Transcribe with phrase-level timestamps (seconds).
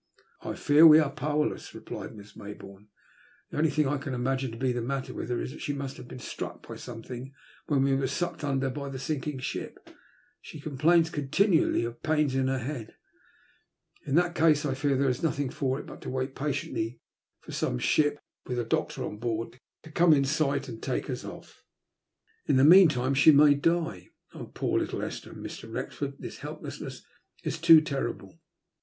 [0.41, 2.87] ''I fear we are powerless," replied Miss Mayboome."
[3.51, 5.73] The only thing I can imagine to be the matter with her is that she
[5.73, 7.31] must have been struck by something
[7.67, 9.91] when we were sucked under by the sinking ship.
[10.41, 12.95] She complains continually of pains in her head."
[13.49, 16.99] *' In that case, I fear there is nothing for it but to wait patiently
[17.39, 21.23] for some ship, with a doctor on board, to come in sight and take us
[21.23, 21.63] off."
[22.47, 24.07] In the meantime, she may die.
[24.33, 25.71] Oh, poor little Esther 1 Mr.
[25.71, 27.05] Wrexford, this helplessness
[27.43, 28.39] is too ter rible."